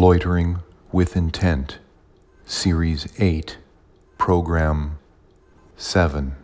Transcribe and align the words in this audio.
Loitering 0.00 0.60
with 0.92 1.14
Intent, 1.14 1.78
Series 2.46 3.06
8, 3.20 3.58
Program 4.16 4.98
7. 5.76 6.39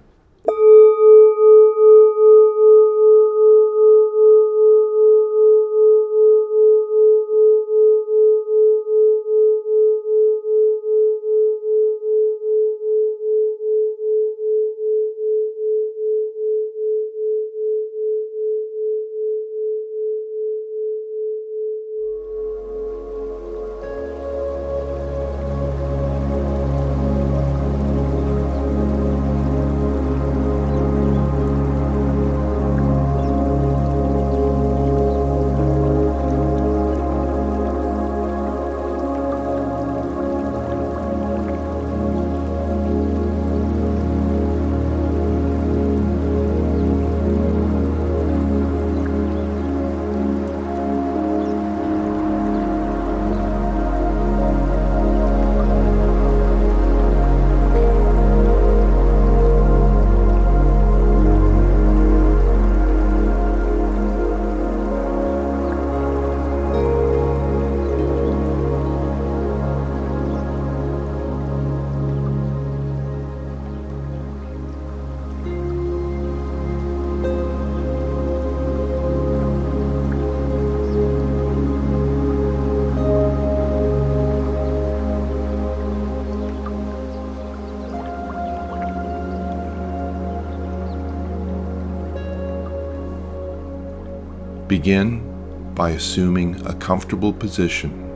Begin 94.69 95.73
by 95.77 95.91
assuming 95.91 96.67
a 96.67 96.75
comfortable 96.75 97.33
position, 97.33 98.11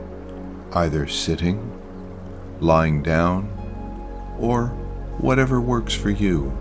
either 0.73 1.07
sitting, 1.07 1.71
lying 2.59 3.01
down, 3.01 3.47
or 4.37 4.67
whatever 5.19 5.61
works 5.61 5.93
for 5.93 6.09
you. 6.09 6.51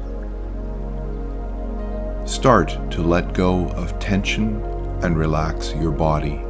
Start 2.24 2.78
to 2.92 3.02
let 3.02 3.34
go 3.34 3.68
of 3.70 3.98
tension 3.98 4.62
and 5.02 5.18
relax 5.18 5.74
your 5.74 5.90
body. 5.90 6.40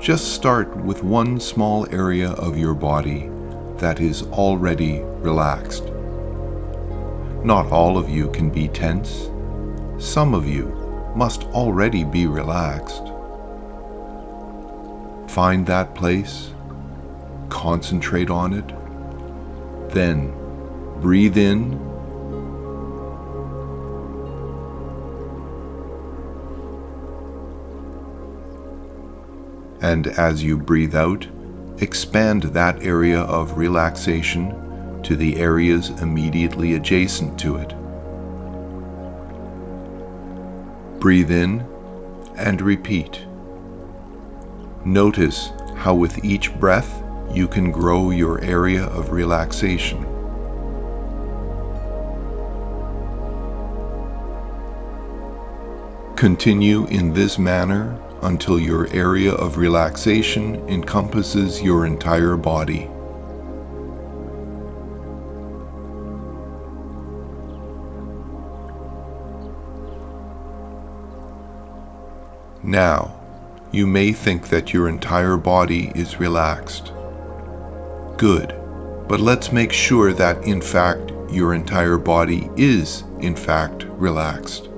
Just 0.00 0.32
start 0.32 0.74
with 0.78 1.02
one 1.02 1.38
small 1.38 1.86
area 1.92 2.30
of 2.30 2.56
your 2.56 2.72
body 2.72 3.28
that 3.76 4.00
is 4.00 4.22
already 4.22 5.00
relaxed. 5.20 5.84
Not 7.44 7.70
all 7.70 7.98
of 7.98 8.08
you 8.08 8.30
can 8.30 8.48
be 8.48 8.68
tense. 8.68 9.30
Some 9.98 10.32
of 10.32 10.46
you 10.46 10.75
must 11.16 11.44
already 11.44 12.04
be 12.04 12.26
relaxed. 12.26 13.10
Find 15.28 15.66
that 15.66 15.94
place, 15.94 16.52
concentrate 17.48 18.28
on 18.28 18.52
it, 18.52 18.68
then 19.94 20.30
breathe 21.00 21.38
in. 21.38 21.72
And 29.80 30.08
as 30.08 30.42
you 30.42 30.58
breathe 30.58 30.94
out, 30.94 31.26
expand 31.78 32.42
that 32.42 32.82
area 32.82 33.20
of 33.20 33.56
relaxation 33.56 35.00
to 35.02 35.16
the 35.16 35.36
areas 35.36 35.90
immediately 36.02 36.74
adjacent 36.74 37.38
to 37.40 37.56
it. 37.56 37.72
Breathe 40.98 41.30
in 41.30 41.60
and 42.36 42.60
repeat. 42.60 43.26
Notice 44.84 45.50
how 45.76 45.94
with 45.94 46.24
each 46.24 46.54
breath 46.58 47.02
you 47.30 47.46
can 47.48 47.70
grow 47.70 48.10
your 48.10 48.40
area 48.42 48.84
of 48.84 49.10
relaxation. 49.10 50.04
Continue 56.16 56.86
in 56.86 57.12
this 57.12 57.38
manner 57.38 58.00
until 58.22 58.58
your 58.58 58.88
area 58.92 59.32
of 59.32 59.58
relaxation 59.58 60.66
encompasses 60.68 61.60
your 61.60 61.84
entire 61.84 62.36
body. 62.36 62.88
Now, 72.66 73.20
you 73.70 73.86
may 73.86 74.12
think 74.12 74.48
that 74.48 74.72
your 74.72 74.88
entire 74.88 75.36
body 75.36 75.92
is 75.94 76.18
relaxed. 76.18 76.92
Good, 78.16 78.56
but 79.06 79.20
let's 79.20 79.52
make 79.52 79.70
sure 79.70 80.12
that 80.12 80.42
in 80.42 80.60
fact 80.60 81.12
your 81.30 81.54
entire 81.54 81.96
body 81.96 82.50
is 82.56 83.04
in 83.20 83.36
fact 83.36 83.84
relaxed. 83.84 84.68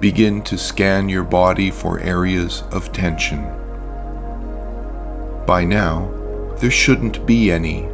Begin 0.00 0.42
to 0.42 0.58
scan 0.58 1.08
your 1.08 1.22
body 1.22 1.70
for 1.70 2.00
areas 2.00 2.64
of 2.72 2.92
tension. 2.92 3.44
By 5.46 5.62
now, 5.64 6.10
there 6.58 6.72
shouldn't 6.72 7.24
be 7.26 7.52
any, 7.52 7.88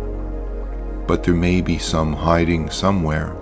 but 1.06 1.24
there 1.24 1.34
may 1.34 1.60
be 1.60 1.76
some 1.76 2.14
hiding 2.14 2.70
somewhere, 2.70 3.36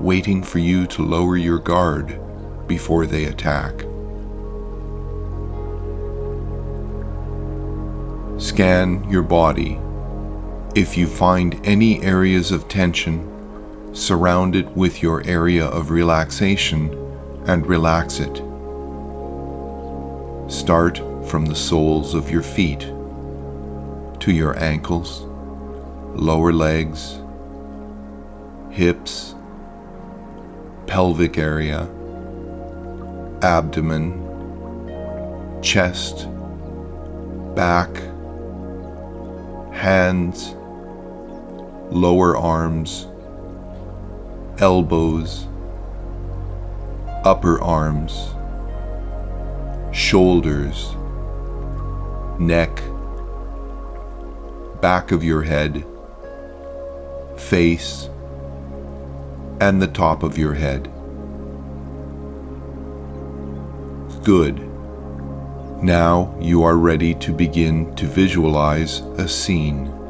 waiting 0.00 0.42
for 0.42 0.58
you 0.58 0.88
to 0.88 1.02
lower 1.02 1.36
your 1.36 1.60
guard 1.60 2.18
before 2.72 3.04
they 3.04 3.26
attack. 3.26 3.74
Scan 8.40 9.06
your 9.10 9.22
body. 9.22 9.78
If 10.74 10.96
you 10.96 11.06
find 11.06 11.60
any 11.64 12.02
areas 12.02 12.50
of 12.50 12.68
tension, 12.68 13.18
surround 13.92 14.56
it 14.56 14.66
with 14.74 15.02
your 15.02 15.22
area 15.26 15.66
of 15.66 15.90
relaxation 15.90 16.80
and 17.46 17.66
relax 17.66 18.20
it. 18.20 18.36
Start 20.50 20.96
from 21.28 21.44
the 21.44 21.60
soles 21.68 22.14
of 22.14 22.30
your 22.30 22.42
feet 22.42 22.80
to 24.20 24.32
your 24.32 24.58
ankles, 24.58 25.26
lower 26.14 26.54
legs, 26.54 27.20
hips, 28.70 29.34
pelvic 30.86 31.36
area 31.36 31.86
abdomen, 33.42 34.12
chest, 35.62 36.28
back, 37.56 37.90
hands, 39.72 40.54
lower 41.90 42.36
arms, 42.36 43.08
elbows, 44.58 45.48
upper 47.24 47.60
arms, 47.60 48.34
shoulders, 49.92 50.94
neck, 52.38 52.80
back 54.80 55.10
of 55.10 55.24
your 55.24 55.42
head, 55.42 55.84
face, 57.36 58.08
and 59.60 59.82
the 59.82 59.88
top 59.88 60.22
of 60.22 60.38
your 60.38 60.54
head. 60.54 60.88
Good. 64.22 64.60
Now 65.82 66.32
you 66.40 66.62
are 66.62 66.76
ready 66.76 67.12
to 67.14 67.32
begin 67.32 67.92
to 67.96 68.06
visualize 68.06 69.00
a 69.18 69.26
scene. 69.26 70.01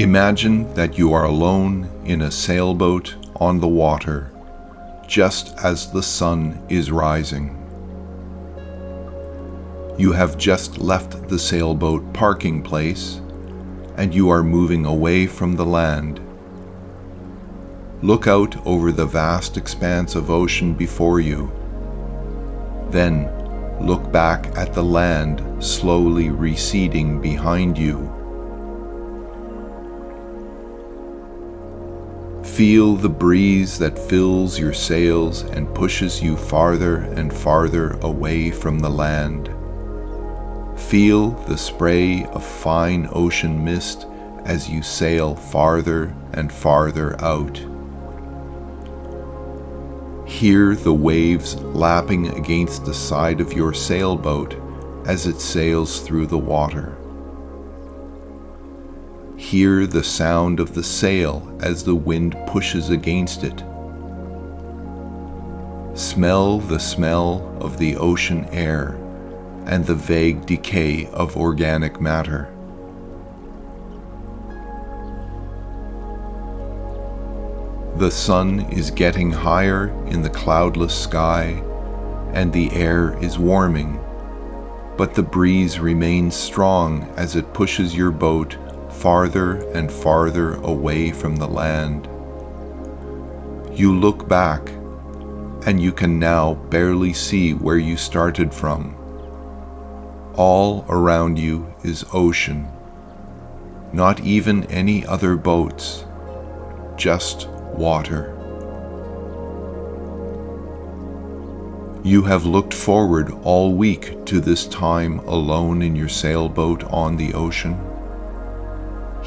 Imagine 0.00 0.72
that 0.72 0.96
you 0.96 1.12
are 1.12 1.26
alone 1.26 1.86
in 2.06 2.22
a 2.22 2.30
sailboat 2.30 3.16
on 3.36 3.60
the 3.60 3.68
water 3.68 4.30
just 5.06 5.54
as 5.58 5.92
the 5.92 6.02
sun 6.02 6.58
is 6.70 6.90
rising. 6.90 7.54
You 9.98 10.12
have 10.12 10.38
just 10.38 10.78
left 10.78 11.28
the 11.28 11.38
sailboat 11.38 12.14
parking 12.14 12.62
place 12.62 13.20
and 13.98 14.14
you 14.14 14.30
are 14.30 14.42
moving 14.42 14.86
away 14.86 15.26
from 15.26 15.54
the 15.54 15.66
land. 15.66 16.18
Look 18.00 18.26
out 18.26 18.56
over 18.66 18.92
the 18.92 19.04
vast 19.04 19.58
expanse 19.58 20.14
of 20.14 20.30
ocean 20.30 20.72
before 20.72 21.20
you. 21.20 21.52
Then 22.88 23.28
look 23.86 24.10
back 24.10 24.46
at 24.56 24.72
the 24.72 24.82
land 24.82 25.62
slowly 25.62 26.30
receding 26.30 27.20
behind 27.20 27.76
you. 27.76 28.09
Feel 32.60 32.94
the 32.94 33.08
breeze 33.08 33.78
that 33.78 33.98
fills 33.98 34.58
your 34.58 34.74
sails 34.74 35.44
and 35.44 35.74
pushes 35.74 36.22
you 36.22 36.36
farther 36.36 36.96
and 36.96 37.32
farther 37.32 37.92
away 38.02 38.50
from 38.50 38.80
the 38.80 38.90
land. 38.90 39.48
Feel 40.78 41.30
the 41.30 41.56
spray 41.56 42.26
of 42.26 42.44
fine 42.44 43.08
ocean 43.12 43.64
mist 43.64 44.06
as 44.44 44.68
you 44.68 44.82
sail 44.82 45.34
farther 45.34 46.14
and 46.34 46.52
farther 46.52 47.18
out. 47.24 47.56
Hear 50.28 50.76
the 50.76 50.92
waves 50.92 51.54
lapping 51.62 52.28
against 52.28 52.84
the 52.84 52.92
side 52.92 53.40
of 53.40 53.54
your 53.54 53.72
sailboat 53.72 54.54
as 55.06 55.26
it 55.26 55.40
sails 55.40 56.00
through 56.00 56.26
the 56.26 56.36
water. 56.36 56.99
Hear 59.50 59.84
the 59.84 60.04
sound 60.04 60.60
of 60.60 60.74
the 60.74 60.82
sail 60.84 61.42
as 61.60 61.82
the 61.82 61.96
wind 61.96 62.36
pushes 62.46 62.90
against 62.90 63.42
it. 63.42 63.64
Smell 65.98 66.60
the 66.60 66.78
smell 66.78 67.58
of 67.60 67.76
the 67.76 67.96
ocean 67.96 68.44
air 68.52 68.90
and 69.66 69.84
the 69.84 69.96
vague 69.96 70.46
decay 70.46 71.06
of 71.06 71.36
organic 71.36 72.00
matter. 72.00 72.54
The 77.96 78.12
sun 78.12 78.60
is 78.70 78.92
getting 78.92 79.32
higher 79.32 79.88
in 80.06 80.22
the 80.22 80.30
cloudless 80.30 80.94
sky, 80.94 81.60
and 82.34 82.52
the 82.52 82.70
air 82.70 83.18
is 83.20 83.36
warming, 83.36 83.98
but 84.96 85.14
the 85.14 85.24
breeze 85.24 85.80
remains 85.80 86.36
strong 86.36 87.02
as 87.16 87.34
it 87.34 87.52
pushes 87.52 87.96
your 87.96 88.12
boat 88.12 88.56
farther 89.00 89.54
and 89.72 89.90
farther 89.90 90.56
away 90.56 91.10
from 91.10 91.36
the 91.36 91.48
land. 91.48 92.06
You 93.72 93.98
look 93.98 94.28
back, 94.28 94.68
and 95.66 95.80
you 95.80 95.90
can 95.90 96.18
now 96.18 96.54
barely 96.68 97.14
see 97.14 97.54
where 97.54 97.78
you 97.78 97.96
started 97.96 98.52
from. 98.52 98.94
All 100.34 100.84
around 100.90 101.38
you 101.38 101.74
is 101.82 102.04
ocean, 102.12 102.68
not 103.90 104.20
even 104.20 104.64
any 104.64 105.06
other 105.06 105.34
boats, 105.34 106.04
just 106.96 107.48
water. 107.48 108.36
You 112.04 112.22
have 112.22 112.44
looked 112.44 112.74
forward 112.74 113.32
all 113.44 113.74
week 113.74 114.26
to 114.26 114.40
this 114.40 114.66
time 114.66 115.20
alone 115.20 115.80
in 115.80 115.96
your 115.96 116.08
sailboat 116.08 116.84
on 116.84 117.16
the 117.16 117.32
ocean. 117.32 117.89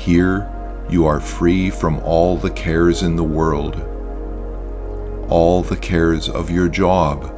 Here 0.03 0.49
you 0.89 1.05
are 1.05 1.21
free 1.21 1.69
from 1.69 1.97
all 1.99 2.35
the 2.35 2.49
cares 2.49 3.03
in 3.03 3.15
the 3.15 3.23
world, 3.23 3.77
all 5.29 5.63
the 5.63 5.77
cares 5.77 6.27
of 6.27 6.49
your 6.49 6.67
job, 6.67 7.33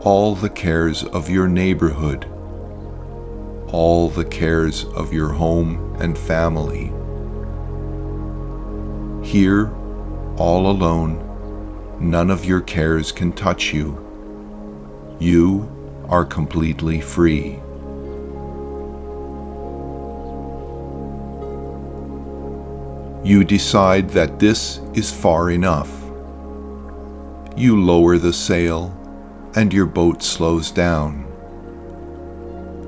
all 0.00 0.34
the 0.34 0.48
cares 0.48 1.04
of 1.04 1.28
your 1.28 1.46
neighborhood, 1.46 2.24
all 3.70 4.08
the 4.08 4.24
cares 4.24 4.86
of 4.86 5.12
your 5.12 5.28
home 5.28 5.94
and 6.00 6.16
family. 6.16 6.86
Here, 9.22 9.70
all 10.38 10.70
alone, 10.70 11.20
none 12.00 12.30
of 12.30 12.46
your 12.46 12.62
cares 12.62 13.12
can 13.12 13.30
touch 13.32 13.74
you. 13.74 14.02
You 15.20 15.68
are 16.08 16.24
completely 16.24 17.02
free. 17.02 17.60
You 23.26 23.42
decide 23.42 24.10
that 24.10 24.38
this 24.38 24.78
is 24.94 25.10
far 25.10 25.50
enough. 25.50 25.90
You 27.56 27.82
lower 27.82 28.18
the 28.18 28.32
sail 28.32 28.96
and 29.56 29.72
your 29.72 29.84
boat 29.84 30.22
slows 30.22 30.70
down. 30.70 31.26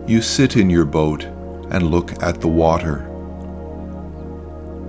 You 0.07 0.23
sit 0.23 0.57
in 0.57 0.71
your 0.71 0.85
boat 0.85 1.25
and 1.73 1.91
look 1.91 2.23
at 2.23 2.41
the 2.41 2.47
water. 2.47 2.99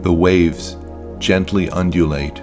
The 0.04 0.14
waves 0.14 0.78
gently 1.18 1.68
undulate, 1.70 2.38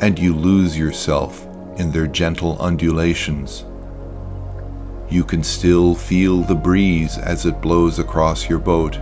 and 0.00 0.18
you 0.18 0.34
lose 0.34 0.76
yourself 0.76 1.46
in 1.76 1.92
their 1.92 2.08
gentle 2.08 2.58
undulations. 2.58 3.64
You 5.08 5.22
can 5.22 5.44
still 5.44 5.94
feel 5.94 6.42
the 6.42 6.56
breeze 6.56 7.16
as 7.16 7.46
it 7.46 7.60
blows 7.60 8.00
across 8.00 8.48
your 8.48 8.58
boat, 8.58 8.98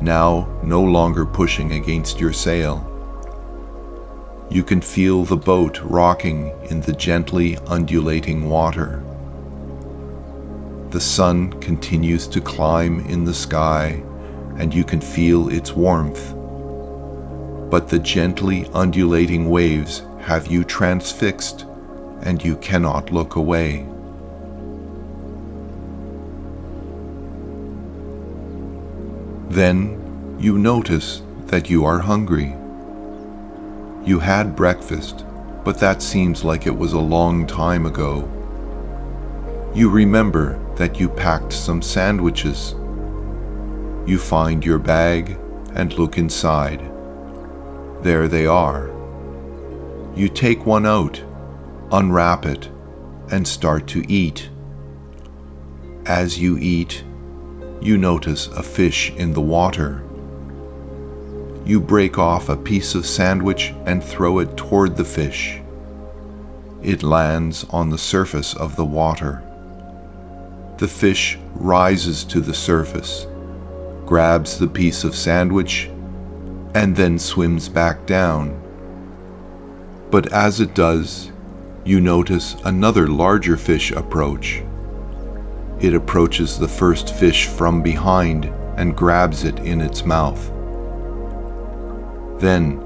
now 0.00 0.48
no 0.62 0.82
longer 0.82 1.24
pushing 1.24 1.72
against 1.72 2.20
your 2.20 2.32
sail. 2.32 2.92
You 4.50 4.62
can 4.62 4.80
feel 4.80 5.24
the 5.24 5.36
boat 5.36 5.80
rocking 5.82 6.52
in 6.70 6.80
the 6.80 6.92
gently 6.92 7.56
undulating 7.66 8.48
water. 8.48 9.02
The 10.90 11.00
sun 11.00 11.52
continues 11.60 12.28
to 12.28 12.40
climb 12.40 13.00
in 13.06 13.24
the 13.24 13.34
sky, 13.34 14.02
and 14.56 14.72
you 14.72 14.84
can 14.84 15.00
feel 15.00 15.48
its 15.48 15.72
warmth. 15.72 16.32
But 17.70 17.88
the 17.88 17.98
gently 17.98 18.70
undulating 18.72 19.50
waves 19.50 20.02
have 20.20 20.46
you 20.46 20.62
transfixed, 20.62 21.66
and 22.22 22.42
you 22.42 22.56
cannot 22.56 23.12
look 23.12 23.34
away. 23.34 23.86
Then 29.56 30.36
you 30.38 30.58
notice 30.58 31.22
that 31.46 31.70
you 31.70 31.86
are 31.86 31.98
hungry. 31.98 32.54
You 34.04 34.18
had 34.18 34.54
breakfast, 34.54 35.24
but 35.64 35.80
that 35.80 36.02
seems 36.02 36.44
like 36.44 36.66
it 36.66 36.76
was 36.76 36.92
a 36.92 36.98
long 37.00 37.46
time 37.46 37.86
ago. 37.86 38.30
You 39.74 39.88
remember 39.88 40.60
that 40.74 41.00
you 41.00 41.08
packed 41.08 41.54
some 41.54 41.80
sandwiches. 41.80 42.74
You 44.06 44.18
find 44.18 44.62
your 44.62 44.78
bag 44.78 45.38
and 45.74 45.90
look 45.94 46.18
inside. 46.18 46.82
There 48.02 48.28
they 48.28 48.44
are. 48.44 48.90
You 50.14 50.28
take 50.28 50.66
one 50.66 50.84
out, 50.84 51.24
unwrap 51.92 52.44
it, 52.44 52.68
and 53.30 53.48
start 53.48 53.86
to 53.86 54.04
eat. 54.06 54.50
As 56.04 56.38
you 56.38 56.58
eat, 56.58 57.04
you 57.80 57.98
notice 57.98 58.46
a 58.48 58.62
fish 58.62 59.12
in 59.16 59.32
the 59.32 59.40
water. 59.40 60.02
You 61.64 61.80
break 61.80 62.18
off 62.18 62.48
a 62.48 62.56
piece 62.56 62.94
of 62.94 63.06
sandwich 63.06 63.74
and 63.86 64.02
throw 64.02 64.38
it 64.38 64.56
toward 64.56 64.96
the 64.96 65.04
fish. 65.04 65.60
It 66.82 67.02
lands 67.02 67.64
on 67.70 67.90
the 67.90 67.98
surface 67.98 68.54
of 68.54 68.76
the 68.76 68.84
water. 68.84 69.42
The 70.78 70.88
fish 70.88 71.38
rises 71.54 72.22
to 72.24 72.40
the 72.40 72.54
surface, 72.54 73.26
grabs 74.04 74.58
the 74.58 74.68
piece 74.68 75.04
of 75.04 75.16
sandwich, 75.16 75.90
and 76.74 76.94
then 76.94 77.18
swims 77.18 77.68
back 77.68 78.06
down. 78.06 78.62
But 80.10 80.32
as 80.32 80.60
it 80.60 80.74
does, 80.74 81.32
you 81.84 82.00
notice 82.00 82.56
another 82.64 83.08
larger 83.08 83.56
fish 83.56 83.90
approach. 83.90 84.62
It 85.80 85.94
approaches 85.94 86.58
the 86.58 86.68
first 86.68 87.14
fish 87.14 87.46
from 87.46 87.82
behind 87.82 88.46
and 88.76 88.96
grabs 88.96 89.44
it 89.44 89.58
in 89.60 89.80
its 89.80 90.04
mouth. 90.04 90.50
Then 92.40 92.80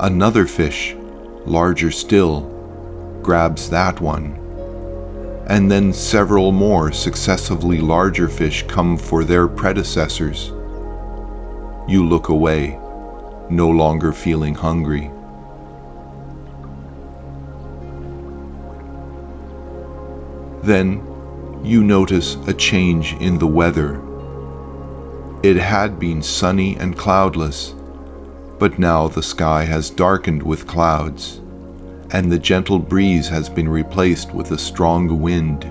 another 0.00 0.46
fish, 0.46 0.94
larger 1.46 1.90
still, 1.90 2.42
grabs 3.22 3.70
that 3.70 4.00
one 4.00 4.42
and 5.46 5.70
then 5.70 5.92
several 5.92 6.52
more 6.52 6.92
successively 6.92 7.78
larger 7.78 8.28
fish 8.28 8.64
come 8.68 8.96
for 8.96 9.24
their 9.24 9.48
predecessors. 9.48 10.48
You 11.88 12.06
look 12.06 12.28
away, 12.28 12.78
no 13.50 13.68
longer 13.68 14.12
feeling 14.12 14.54
hungry. 14.54 15.10
Then 20.62 21.06
you 21.62 21.84
notice 21.84 22.36
a 22.48 22.52
change 22.52 23.14
in 23.20 23.38
the 23.38 23.46
weather. 23.46 24.00
It 25.44 25.56
had 25.56 25.98
been 25.98 26.22
sunny 26.22 26.76
and 26.76 26.98
cloudless, 26.98 27.74
but 28.58 28.78
now 28.78 29.06
the 29.06 29.22
sky 29.22 29.64
has 29.64 29.90
darkened 29.90 30.42
with 30.42 30.66
clouds, 30.66 31.40
and 32.10 32.30
the 32.30 32.38
gentle 32.38 32.78
breeze 32.78 33.28
has 33.28 33.48
been 33.48 33.68
replaced 33.68 34.32
with 34.34 34.50
a 34.50 34.58
strong 34.58 35.20
wind. 35.20 35.62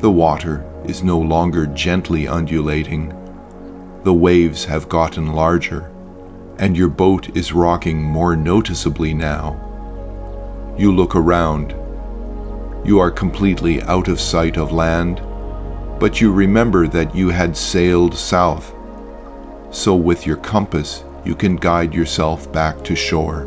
The 0.00 0.10
water 0.10 0.64
is 0.84 1.02
no 1.02 1.18
longer 1.18 1.66
gently 1.66 2.28
undulating, 2.28 3.12
the 4.04 4.14
waves 4.14 4.64
have 4.64 4.88
gotten 4.88 5.32
larger, 5.32 5.90
and 6.58 6.76
your 6.76 6.88
boat 6.88 7.36
is 7.36 7.52
rocking 7.52 8.00
more 8.00 8.36
noticeably 8.36 9.14
now. 9.14 9.64
You 10.78 10.92
look 10.92 11.16
around. 11.16 11.74
You 12.84 12.98
are 13.00 13.10
completely 13.10 13.82
out 13.82 14.08
of 14.08 14.20
sight 14.20 14.56
of 14.56 14.72
land, 14.72 15.20
but 15.98 16.20
you 16.20 16.32
remember 16.32 16.86
that 16.88 17.14
you 17.14 17.28
had 17.28 17.56
sailed 17.56 18.16
south, 18.16 18.72
so 19.70 19.94
with 19.94 20.26
your 20.26 20.36
compass 20.36 21.04
you 21.24 21.34
can 21.34 21.56
guide 21.56 21.92
yourself 21.92 22.50
back 22.52 22.82
to 22.84 22.96
shore. 22.96 23.46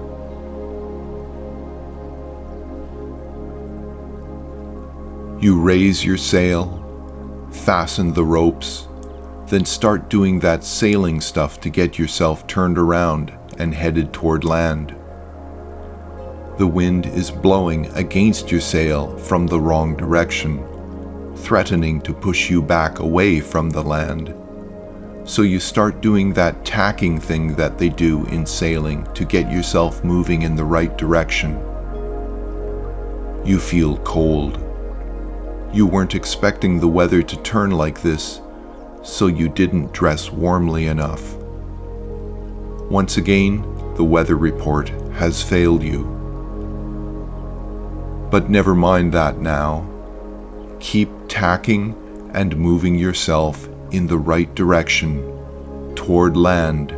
You 5.42 5.60
raise 5.60 6.06
your 6.06 6.18
sail, 6.18 6.78
fasten 7.52 8.14
the 8.14 8.24
ropes, 8.24 8.88
then 9.48 9.66
start 9.66 10.10
doing 10.10 10.40
that 10.40 10.64
sailing 10.64 11.20
stuff 11.20 11.60
to 11.62 11.70
get 11.70 11.98
yourself 11.98 12.46
turned 12.46 12.78
around 12.78 13.34
and 13.58 13.74
headed 13.74 14.14
toward 14.14 14.44
land. 14.44 14.96
The 16.58 16.68
wind 16.68 17.06
is 17.06 17.32
blowing 17.32 17.88
against 17.94 18.52
your 18.52 18.62
sail 18.62 19.18
from 19.18 19.48
the 19.48 19.60
wrong 19.60 19.96
direction, 19.96 20.64
threatening 21.38 22.02
to 22.02 22.14
push 22.14 22.50
you 22.50 22.62
back 22.62 23.00
away 23.00 23.40
from 23.40 23.70
the 23.70 23.82
land. 23.82 24.36
So 25.24 25.44
you 25.44 25.60
start 25.60 26.02
doing 26.02 26.34
that 26.34 26.66
tacking 26.66 27.20
thing 27.20 27.56
that 27.56 27.78
they 27.78 27.90
do 27.90 28.26
in 28.26 28.46
sailing 28.46 29.06
to 29.14 29.24
get 29.24 29.52
yourself 29.52 30.04
moving 30.04 30.42
in 30.42 30.56
the 30.56 30.66
right 30.66 30.96
direction. 30.98 31.56
You 33.46 33.60
feel 33.60 33.98
cold. 34.00 34.58
You 35.74 35.88
weren't 35.88 36.16
expecting 36.16 36.80
the 36.80 36.88
weather 36.88 37.24
to 37.24 37.42
turn 37.44 37.72
like 37.72 38.02
this, 38.02 38.42
so 39.04 39.28
you 39.28 39.48
didn't 39.48 39.94
dress 39.94 40.32
warmly 40.32 40.88
enough. 40.88 41.36
Once 42.90 43.18
again, 43.18 43.62
the 43.96 44.04
weather 44.04 44.36
report 44.36 44.90
has 45.14 45.42
failed 45.42 45.82
you. 45.82 46.21
But 48.32 48.50
never 48.50 48.74
mind 48.74 49.12
that 49.12 49.40
now. 49.40 49.86
Keep 50.80 51.10
tacking 51.28 52.32
and 52.34 52.56
moving 52.56 52.96
yourself 52.96 53.68
in 53.92 54.08
the 54.08 54.18
right 54.18 54.54
direction 54.56 55.22
toward 55.96 56.38
land, 56.38 56.90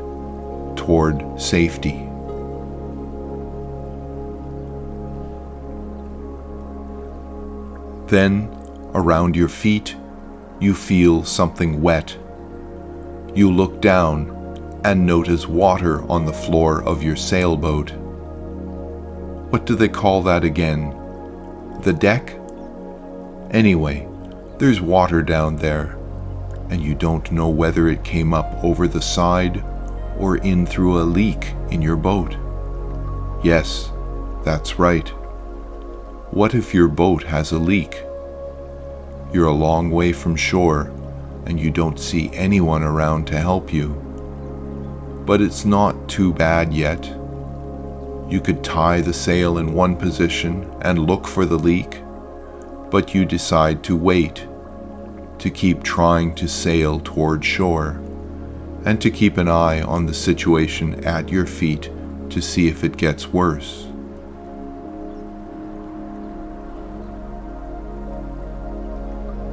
toward 0.77 1.41
safety. 1.41 2.07
Then, 8.07 8.47
around 8.93 9.35
your 9.35 9.49
feet, 9.49 9.95
you 10.59 10.75
feel 10.75 11.23
something 11.23 11.81
wet. 11.81 12.15
You 13.33 13.51
look 13.51 13.81
down 13.81 14.29
and 14.85 15.07
notice 15.07 15.47
water 15.47 16.03
on 16.11 16.25
the 16.25 16.33
floor 16.33 16.83
of 16.83 17.01
your 17.01 17.15
sailboat. 17.15 17.91
What 19.49 19.65
do 19.65 19.73
they 19.73 19.89
call 19.89 20.21
that 20.23 20.43
again? 20.43 20.99
The 21.83 21.91
deck? 21.91 22.33
Anyway, 23.51 24.07
there's 24.57 24.79
water 24.79 25.21
down 25.21 25.57
there 25.57 25.97
and 26.69 26.81
you 26.81 26.95
don't 26.95 27.29
know 27.31 27.49
whether 27.49 27.89
it 27.89 28.05
came 28.05 28.33
up 28.33 28.63
over 28.63 28.87
the 28.87 29.01
side 29.01 29.61
or 30.17 30.37
in 30.37 30.65
through 30.65 31.01
a 31.01 31.03
leak 31.03 31.53
in 31.71 31.81
your 31.81 31.97
boat. 31.97 32.37
Yes, 33.43 33.91
that's 34.45 34.79
right. 34.79 35.09
What 36.31 36.55
if 36.55 36.73
your 36.73 36.87
boat 36.87 37.23
has 37.23 37.51
a 37.51 37.59
leak? 37.59 38.01
You're 39.33 39.47
a 39.47 39.51
long 39.51 39.91
way 39.91 40.13
from 40.13 40.37
shore 40.37 40.89
and 41.45 41.59
you 41.59 41.69
don't 41.69 41.99
see 41.99 42.33
anyone 42.33 42.83
around 42.83 43.27
to 43.27 43.39
help 43.39 43.73
you. 43.73 43.89
But 45.25 45.41
it's 45.41 45.65
not 45.65 46.07
too 46.07 46.33
bad 46.33 46.73
yet. 46.73 47.13
You 48.29 48.41
could 48.41 48.63
tie 48.63 49.01
the 49.01 49.13
sail 49.13 49.57
in 49.57 49.73
one 49.73 49.95
position 49.95 50.71
and 50.81 51.07
look 51.07 51.27
for 51.27 51.45
the 51.45 51.59
leak, 51.59 52.01
but 52.89 53.13
you 53.13 53.25
decide 53.25 53.83
to 53.83 53.95
wait 53.95 54.47
to 55.39 55.49
keep 55.49 55.83
trying 55.83 56.33
to 56.35 56.47
sail 56.47 57.01
toward 57.01 57.43
shore, 57.43 57.99
and 58.85 59.01
to 59.01 59.11
keep 59.11 59.37
an 59.37 59.47
eye 59.47 59.81
on 59.81 60.05
the 60.05 60.13
situation 60.13 61.03
at 61.05 61.29
your 61.29 61.45
feet 61.45 61.89
to 62.29 62.41
see 62.41 62.67
if 62.67 62.83
it 62.83 62.95
gets 62.97 63.27
worse. 63.27 63.87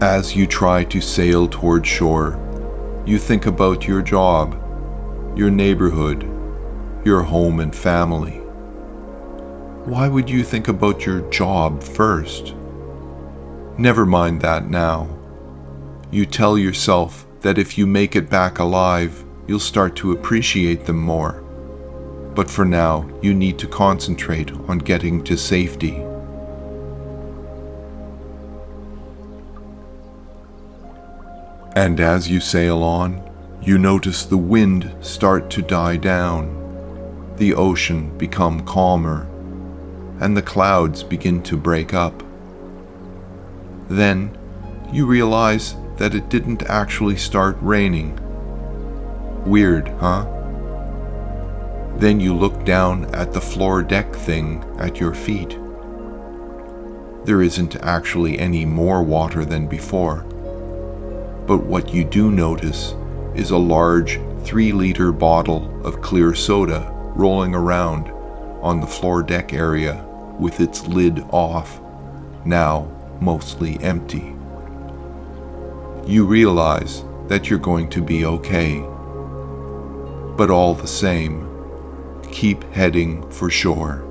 As 0.01 0.35
you 0.35 0.47
try 0.47 0.85
to 0.85 1.01
sail 1.01 1.49
toward 1.49 1.87
shore, 1.87 2.39
you 3.05 3.19
think 3.19 3.47
about 3.47 3.87
your 3.87 4.01
job, 4.01 4.55
your 5.37 5.51
neighborhood, 5.51 6.23
your 7.05 7.23
home 7.23 7.61
and 7.61 7.75
family. 7.75 8.40
Why 9.91 10.07
would 10.07 10.31
you 10.31 10.45
think 10.45 10.69
about 10.69 11.05
your 11.05 11.29
job 11.31 11.83
first? 11.83 12.55
Never 13.77 14.07
mind 14.07 14.41
that 14.41 14.71
now. 14.71 15.09
You 16.13 16.27
tell 16.27 16.57
yourself 16.57 17.27
that 17.41 17.59
if 17.59 17.77
you 17.77 17.89
make 17.89 18.15
it 18.15 18.31
back 18.31 18.61
alive, 18.61 19.25
you'll 19.49 19.59
start 19.59 19.97
to 19.97 20.13
appreciate 20.13 20.85
them 20.85 21.01
more. 21.01 21.43
But 22.37 22.49
for 22.49 22.65
now, 22.65 23.11
you 23.21 23.35
need 23.35 23.59
to 23.59 23.67
concentrate 23.67 24.53
on 24.69 24.79
getting 24.79 25.25
to 25.25 25.37
safety. 25.37 25.97
And 31.75 31.99
as 31.99 32.31
you 32.31 32.39
sail 32.39 32.85
on, 32.85 33.29
you 33.61 33.77
notice 33.77 34.25
the 34.25 34.39
wind 34.39 34.95
start 35.01 35.51
to 35.51 35.63
die 35.63 35.97
down, 35.97 37.35
the 37.39 37.55
ocean 37.55 38.17
become 38.19 38.65
calmer, 38.65 39.27
and 40.21 40.37
the 40.37 40.43
clouds 40.43 41.03
begin 41.03 41.43
to 41.43 41.57
break 41.57 41.95
up. 41.95 42.23
Then 43.89 44.37
you 44.93 45.07
realize 45.07 45.75
that 45.97 46.15
it 46.15 46.29
didn't 46.29 46.63
actually 46.65 47.17
start 47.17 47.57
raining. 47.61 48.19
Weird, 49.45 49.89
huh? 49.99 50.27
Then 51.97 52.21
you 52.21 52.35
look 52.35 52.65
down 52.65 53.13
at 53.15 53.33
the 53.33 53.41
floor 53.41 53.83
deck 53.83 54.15
thing 54.15 54.63
at 54.79 55.01
your 55.01 55.15
feet. 55.15 55.59
There 57.25 57.43
isn't 57.43 57.77
actually 57.77 58.39
any 58.39 58.65
more 58.65 59.03
water 59.03 59.45
than 59.45 59.67
before. 59.67 60.23
But 61.47 61.65
what 61.65 61.93
you 61.93 62.05
do 62.05 62.31
notice 62.31 62.95
is 63.35 63.51
a 63.51 63.59
large 63.59 64.21
3 64.45 64.73
liter 64.73 65.13
bottle 65.13 65.85
of 65.85 66.01
clear 66.01 66.35
soda 66.35 66.91
rolling 67.15 67.55
around 67.55 68.09
on 68.63 68.81
the 68.81 68.87
floor 68.87 69.23
deck 69.23 69.53
area 69.53 70.07
with 70.41 70.61
its 70.61 70.87
lid 70.87 71.25
off, 71.31 71.81
now 72.45 72.91
mostly 73.21 73.79
empty 73.81 74.35
you 76.11 76.25
realize 76.25 77.05
that 77.29 77.49
you're 77.49 77.59
going 77.59 77.89
to 77.91 78.03
be 78.03 78.25
okay. 78.25 78.81
But 80.37 80.51
all 80.51 80.75
the 80.75 80.89
same, 80.89 81.47
keep 82.33 82.65
heading 82.73 83.29
for 83.31 83.49
shore. 83.49 84.10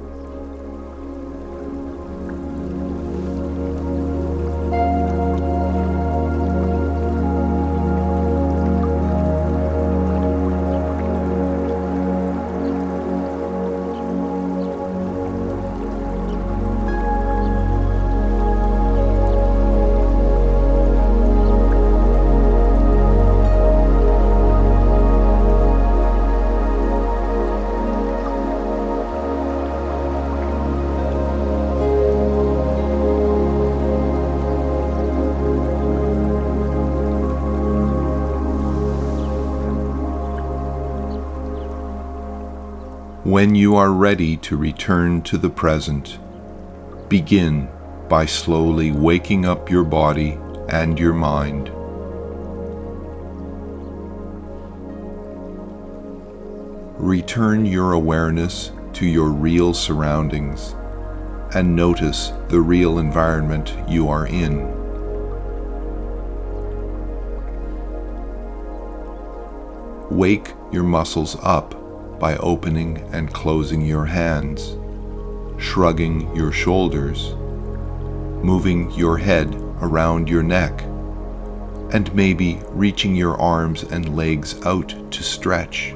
When 43.40 43.56
you 43.56 43.78
are 43.78 43.94
ready 43.94 44.36
to 44.36 44.58
return 44.58 45.22
to 45.22 45.38
the 45.38 45.50
present, 45.50 46.20
begin 47.08 47.70
by 48.10 48.26
slowly 48.26 48.92
waking 48.92 49.46
up 49.46 49.70
your 49.70 49.86
body 49.86 50.38
and 50.68 51.00
your 51.00 51.14
mind. 51.14 51.72
Return 56.98 57.66
your 57.66 57.94
awareness 57.94 58.74
to 58.96 59.06
your 59.06 59.30
real 59.30 59.74
surroundings 59.74 60.76
and 61.56 61.74
notice 61.74 62.34
the 62.50 62.60
real 62.60 63.00
environment 63.00 63.74
you 63.88 64.10
are 64.10 64.28
in. 64.28 64.68
Wake 70.10 70.52
your 70.74 70.84
muscles 70.84 71.38
up 71.42 71.89
by 72.20 72.36
opening 72.38 72.98
and 73.12 73.34
closing 73.34 73.82
your 73.82 74.06
hands, 74.06 74.76
shrugging 75.58 76.36
your 76.36 76.52
shoulders, 76.52 77.34
moving 78.44 78.92
your 78.92 79.18
head 79.18 79.56
around 79.82 80.30
your 80.30 80.44
neck, 80.44 80.82
and 81.92 82.14
maybe 82.14 82.62
reaching 82.70 83.16
your 83.16 83.38
arms 83.38 83.84
and 83.84 84.16
legs 84.16 84.62
out 84.66 84.94
to 85.12 85.24
stretch. 85.24 85.96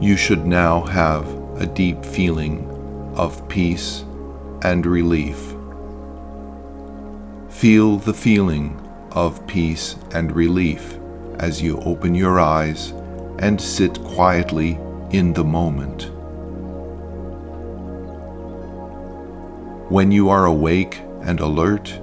You 0.00 0.16
should 0.16 0.46
now 0.46 0.80
have 0.82 1.28
a 1.60 1.66
deep 1.66 2.02
feeling 2.04 2.66
of 3.16 3.46
peace 3.48 4.02
and 4.62 4.86
relief. 4.86 5.54
Feel 7.50 7.98
the 7.98 8.14
feeling 8.14 8.79
of 9.12 9.46
peace 9.46 9.96
and 10.12 10.34
relief 10.34 10.98
as 11.38 11.60
you 11.60 11.78
open 11.80 12.14
your 12.14 12.38
eyes 12.38 12.92
and 13.38 13.60
sit 13.60 14.02
quietly 14.04 14.78
in 15.10 15.32
the 15.32 15.44
moment. 15.44 16.10
When 19.90 20.12
you 20.12 20.28
are 20.28 20.46
awake 20.46 21.00
and 21.22 21.40
alert, 21.40 21.98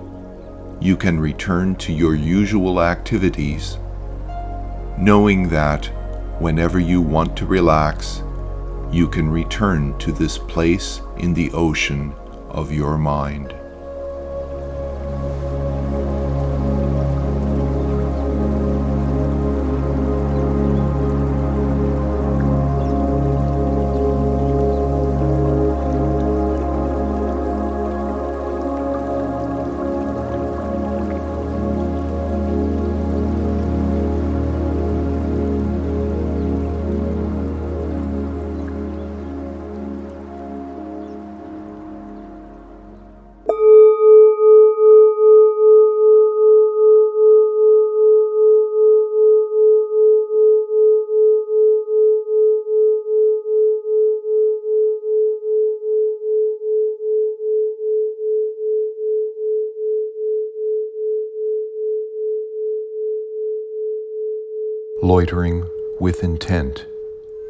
you 0.82 0.98
can 0.98 1.20
return 1.20 1.76
to 1.78 1.94
your 1.94 2.16
usual 2.16 2.82
activities, 2.82 3.78
knowing 4.98 5.48
that 5.50 5.86
whenever 6.40 6.80
you 6.80 7.02
want 7.02 7.38
to 7.38 7.46
relax, 7.46 8.22
you 8.92 9.08
can 9.08 9.30
return 9.30 9.98
to 10.00 10.12
this 10.12 10.38
place 10.38 11.02
in 11.18 11.34
the 11.34 11.52
ocean 11.52 12.14
of 12.50 12.72
your 12.72 12.98
mind. 12.98 13.56
Loitering 65.18 65.68
with 66.00 66.24
Intent, 66.24 66.86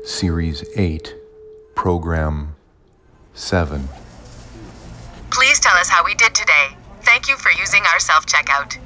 Series 0.06 0.64
8, 0.78 1.14
Program 1.76 2.56
7. 3.34 3.90
Please 5.32 5.60
tell 5.60 5.76
us 5.76 5.90
how 5.90 6.06
we 6.06 6.16
did 6.16 6.34
today. 6.34 6.78
Thank 7.02 7.28
you 7.28 7.36
for 7.36 7.52
using 7.52 7.84
our 7.92 8.00
self 8.00 8.26
checkout. 8.26 8.78